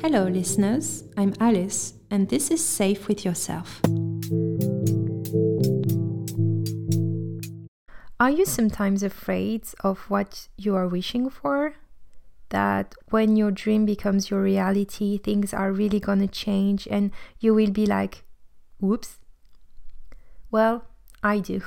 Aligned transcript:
Hello, 0.00 0.28
listeners. 0.28 1.02
I'm 1.16 1.34
Alice, 1.40 1.94
and 2.08 2.28
this 2.28 2.52
is 2.52 2.64
Safe 2.64 3.08
with 3.08 3.24
Yourself. 3.24 3.80
Are 8.20 8.30
you 8.30 8.44
sometimes 8.44 9.02
afraid 9.02 9.64
of 9.80 9.98
what 10.08 10.46
you 10.56 10.76
are 10.76 10.86
wishing 10.86 11.28
for? 11.28 11.74
That 12.50 12.94
when 13.10 13.34
your 13.34 13.50
dream 13.50 13.86
becomes 13.86 14.30
your 14.30 14.40
reality, 14.40 15.18
things 15.18 15.52
are 15.52 15.72
really 15.72 15.98
gonna 15.98 16.28
change 16.28 16.86
and 16.88 17.10
you 17.40 17.52
will 17.52 17.72
be 17.72 17.84
like, 17.84 18.22
whoops. 18.78 19.18
Well, 20.48 20.84
I 21.24 21.40
do. 21.40 21.60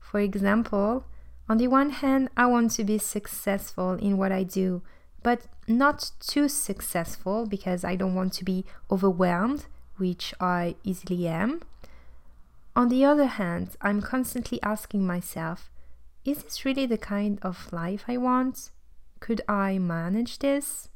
For 0.00 0.20
example, 0.20 1.04
on 1.46 1.58
the 1.58 1.68
one 1.68 1.90
hand, 1.90 2.30
I 2.38 2.46
want 2.46 2.70
to 2.72 2.84
be 2.84 2.96
successful 2.96 3.92
in 3.92 4.16
what 4.16 4.32
I 4.32 4.44
do, 4.44 4.80
but 5.22 5.42
not 5.66 6.10
too 6.20 6.48
successful 6.48 7.46
because 7.46 7.84
I 7.84 7.96
don't 7.96 8.14
want 8.14 8.32
to 8.34 8.44
be 8.44 8.64
overwhelmed, 8.90 9.66
which 9.96 10.34
I 10.40 10.76
easily 10.84 11.26
am. 11.26 11.62
On 12.74 12.88
the 12.88 13.04
other 13.04 13.26
hand, 13.26 13.76
I'm 13.80 14.02
constantly 14.02 14.62
asking 14.62 15.06
myself, 15.06 15.70
is 16.24 16.42
this 16.42 16.64
really 16.64 16.86
the 16.86 16.98
kind 16.98 17.38
of 17.42 17.72
life 17.72 18.04
I 18.06 18.16
want? 18.16 18.70
Could 19.20 19.40
I 19.48 19.78
manage 19.78 20.38
this? 20.40 20.88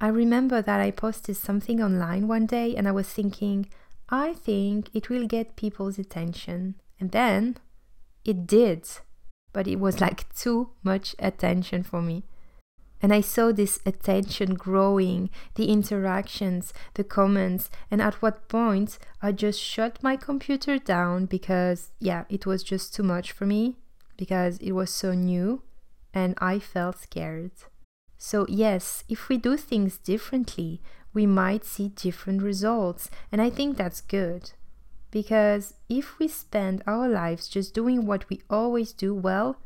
I 0.00 0.08
remember 0.08 0.62
that 0.62 0.80
I 0.80 0.90
posted 0.90 1.36
something 1.36 1.82
online 1.82 2.26
one 2.26 2.46
day 2.46 2.74
and 2.74 2.88
I 2.88 2.92
was 2.92 3.08
thinking, 3.08 3.68
I 4.08 4.32
think 4.32 4.88
it 4.94 5.10
will 5.10 5.26
get 5.26 5.56
people's 5.56 5.98
attention. 5.98 6.76
And 6.98 7.10
then 7.10 7.58
it 8.24 8.46
did 8.46 8.88
but 9.52 9.66
it 9.66 9.80
was 9.80 10.00
like 10.00 10.32
too 10.34 10.70
much 10.82 11.14
attention 11.18 11.82
for 11.82 12.02
me. 12.02 12.24
And 13.02 13.12
I 13.14 13.22
saw 13.22 13.50
this 13.50 13.80
attention 13.86 14.54
growing, 14.54 15.30
the 15.54 15.70
interactions, 15.70 16.74
the 16.94 17.04
comments, 17.04 17.70
and 17.90 18.02
at 18.02 18.20
what 18.20 18.48
point 18.48 18.98
I 19.22 19.32
just 19.32 19.60
shut 19.60 20.02
my 20.02 20.16
computer 20.16 20.78
down 20.78 21.26
because, 21.26 21.92
yeah, 21.98 22.24
it 22.28 22.44
was 22.44 22.62
just 22.62 22.94
too 22.94 23.02
much 23.02 23.32
for 23.32 23.46
me, 23.46 23.76
because 24.16 24.58
it 24.58 24.72
was 24.72 24.90
so 24.90 25.14
new 25.14 25.62
and 26.12 26.34
I 26.38 26.58
felt 26.58 26.98
scared. 26.98 27.52
So, 28.18 28.44
yes, 28.48 29.04
if 29.08 29.28
we 29.28 29.38
do 29.38 29.56
things 29.56 29.96
differently, 29.96 30.82
we 31.14 31.26
might 31.26 31.64
see 31.64 31.88
different 31.88 32.42
results, 32.42 33.10
and 33.32 33.40
I 33.40 33.48
think 33.50 33.76
that's 33.76 34.00
good. 34.00 34.52
Because 35.10 35.74
if 35.88 36.18
we 36.18 36.28
spend 36.28 36.82
our 36.86 37.08
lives 37.08 37.48
just 37.48 37.74
doing 37.74 38.06
what 38.06 38.28
we 38.28 38.42
always 38.50 38.92
do 38.92 39.14
well, 39.14 39.56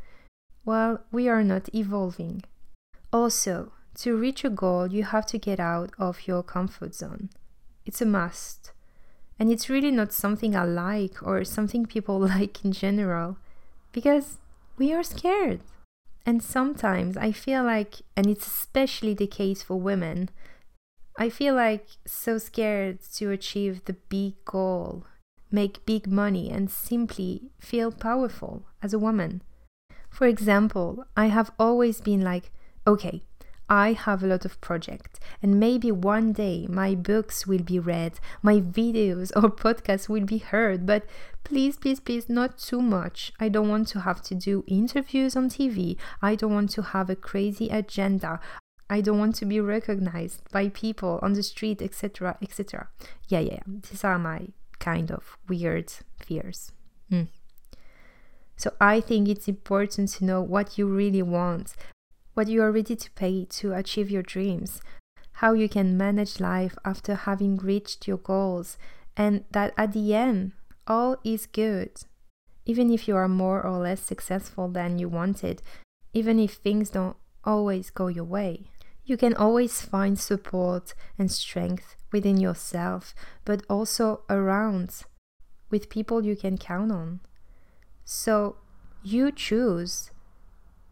well, 0.65 1.01
we 1.11 1.29
are 1.29 1.45
not 1.45 1.69
evolving. 1.75 2.45
Also, 3.15 3.71
to 3.95 4.17
reach 4.17 4.45
a 4.45 4.51
goal, 4.51 4.89
you 4.89 5.05
have 5.05 5.25
to 5.27 5.39
get 5.39 5.61
out 5.61 5.93
of 6.01 6.27
your 6.27 6.43
comfort 6.43 6.97
zone. 6.97 7.31
It's 7.87 8.03
a 8.03 8.07
must. 8.07 8.73
And 9.39 9.53
it's 9.53 9.71
really 9.71 9.93
not 9.93 10.13
something 10.13 10.57
I 10.57 10.65
like 10.65 11.23
or 11.23 11.45
something 11.45 11.87
people 11.87 12.19
like 12.35 12.65
in 12.65 12.73
general, 12.73 13.37
because 13.93 14.39
we 14.77 14.93
are 14.93 15.05
scared. 15.05 15.61
And 16.27 16.43
sometimes 16.43 17.17
I 17.17 17.31
feel 17.31 17.63
like, 17.63 18.03
and 18.17 18.27
it's 18.27 18.49
especially 18.49 19.15
the 19.15 19.29
case 19.29 19.63
for 19.63 19.79
women, 19.79 20.31
I 21.17 21.29
feel 21.29 21.55
like 21.55 21.87
so 22.05 22.39
scared 22.39 22.99
to 23.15 23.31
achieve 23.31 23.85
the 23.85 23.93
big 23.93 24.35
goal 24.45 25.07
make 25.55 25.87
big 25.87 26.09
money, 26.09 26.51
and 26.51 26.69
simply 26.69 27.53
feel 27.61 27.93
powerful 27.93 28.65
as 28.83 28.93
a 28.93 28.99
woman. 28.99 29.41
For 30.11 30.27
example, 30.27 31.07
I 31.17 31.27
have 31.27 31.53
always 31.59 32.01
been 32.01 32.23
like, 32.23 32.51
okay, 32.87 33.23
I 33.69 33.93
have 33.93 34.23
a 34.23 34.27
lot 34.27 34.45
of 34.45 34.61
projects, 34.61 35.19
and 35.43 35.59
maybe 35.59 35.91
one 35.91 36.33
day 36.33 36.67
my 36.69 36.95
books 36.95 37.47
will 37.47 37.63
be 37.63 37.79
read, 37.79 38.21
my 38.43 38.61
videos 38.61 39.33
or 39.35 39.51
podcasts 39.65 40.09
will 40.09 40.25
be 40.25 40.39
heard, 40.39 40.85
but 40.85 41.07
please, 41.45 41.77
please, 41.77 41.99
please, 42.01 42.29
not 42.29 42.59
too 42.59 42.83
much. 42.83 43.33
I 43.41 43.49
don't 43.49 43.69
want 43.69 43.89
to 43.89 44.01
have 44.01 44.23
to 44.23 44.35
do 44.35 44.65
interviews 44.67 45.35
on 45.35 45.49
TV. 45.49 45.97
I 46.21 46.35
don't 46.35 46.53
want 46.53 46.71
to 46.71 46.83
have 46.83 47.09
a 47.09 47.17
crazy 47.17 47.69
agenda. 47.71 48.41
I 48.91 49.01
don't 49.01 49.19
want 49.19 49.35
to 49.37 49.47
be 49.47 49.61
recognized 49.61 50.43
by 50.53 50.69
people 50.69 51.19
on 51.23 51.33
the 51.33 51.43
street, 51.43 51.81
etc., 51.81 52.37
etc. 52.43 52.89
Yeah, 53.29 53.41
yeah, 53.41 53.61
these 53.67 54.05
are 54.05 54.19
my 54.19 54.49
kind 54.79 55.11
of 55.11 55.39
weird 55.49 55.91
fears. 56.19 56.73
Mm. 57.11 57.29
So 58.57 58.73
I 58.81 59.01
think 59.01 59.29
it's 59.29 59.49
important 59.49 60.11
to 60.11 60.25
know 60.25 60.43
what 60.43 60.79
you 60.79 60.87
really 60.87 61.23
want, 61.23 61.75
what 62.35 62.49
you 62.49 62.63
are 62.63 62.73
ready 62.73 62.97
to 62.97 63.11
pay 63.13 63.45
to 63.45 63.73
achieve 63.73 64.11
your 64.11 64.23
dreams, 64.23 64.81
how 65.39 65.53
you 65.53 65.69
can 65.69 65.97
manage 65.97 66.41
life 66.41 66.77
after 66.85 67.15
having 67.15 67.57
reached 67.57 68.07
your 68.07 68.19
goals, 68.19 68.77
and 69.17 69.45
that 69.51 69.73
at 69.77 69.93
the 69.93 70.15
end, 70.15 70.53
all 70.87 71.17
is 71.25 71.47
good. 71.47 71.91
Even 72.67 72.91
if 72.91 73.09
you 73.09 73.17
are 73.17 73.29
more 73.29 73.63
or 73.63 73.79
less 73.79 74.01
successful 74.01 74.69
than 74.69 74.99
you 74.99 75.09
wanted, 75.09 75.63
even 76.13 76.39
if 76.39 76.55
things 76.55 76.91
don't 76.91 77.17
always 77.45 77.91
go 77.91 78.07
your 78.09 78.25
way, 78.25 78.71
you 79.05 79.17
can 79.17 79.35
always 79.35 79.83
find 79.83 80.19
support 80.19 80.95
and 81.19 81.31
strength 81.31 81.97
within 82.11 82.39
yourself, 82.39 83.15
but 83.45 83.63
also 83.69 84.23
around 84.31 85.03
with 85.71 85.91
people 85.91 86.25
you 86.25 86.37
can 86.37 86.57
count 86.57 86.91
on. 86.91 87.21
So 88.05 88.57
you 89.03 89.31
choose 89.31 90.11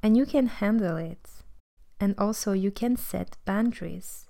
and 0.02 0.16
you 0.16 0.26
can 0.26 0.46
handle 0.46 0.96
it. 0.96 1.30
And 2.02 2.16
also, 2.18 2.50
you 2.50 2.72
can 2.72 2.96
set 2.96 3.36
boundaries 3.44 4.26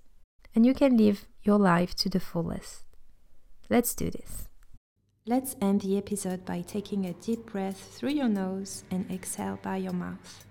and 0.55 0.67
you 0.67 0.75
can 0.75 0.95
live 0.95 1.27
your 1.43 1.59
life 1.59 1.95
to 1.95 2.11
the 2.11 2.21
fullest. 2.21 2.85
Let's 3.71 3.95
do 3.95 4.11
this. 4.11 4.47
Let's 5.25 5.57
end 5.59 5.81
the 5.81 5.97
episode 5.97 6.45
by 6.45 6.61
taking 6.61 7.07
a 7.07 7.15
deep 7.15 7.47
breath 7.47 7.81
through 7.95 8.11
your 8.11 8.29
nose 8.29 8.85
and 8.91 9.11
exhale 9.11 9.59
by 9.63 9.79
your 9.79 9.95
mouth. 9.95 10.45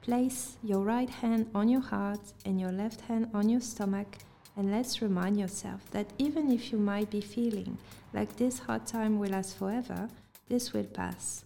Place 0.00 0.56
your 0.62 0.80
right 0.80 1.10
hand 1.10 1.50
on 1.54 1.68
your 1.68 1.82
heart 1.82 2.32
and 2.46 2.58
your 2.58 2.72
left 2.72 3.02
hand 3.02 3.28
on 3.34 3.50
your 3.50 3.60
stomach 3.60 4.16
and 4.56 4.70
let's 4.70 5.02
remind 5.02 5.38
yourself 5.38 5.82
that 5.90 6.06
even 6.16 6.50
if 6.50 6.72
you 6.72 6.78
might 6.78 7.10
be 7.10 7.20
feeling 7.20 7.76
like 8.14 8.36
this 8.36 8.60
hard 8.60 8.86
time 8.86 9.18
will 9.18 9.32
last 9.32 9.58
forever, 9.58 10.08
this 10.48 10.72
will 10.72 10.84
pass. 10.84 11.44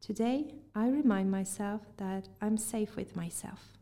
Today, 0.00 0.54
I 0.74 0.88
remind 0.88 1.30
myself 1.30 1.82
that 1.98 2.28
I'm 2.40 2.56
safe 2.56 2.96
with 2.96 3.14
myself. 3.14 3.79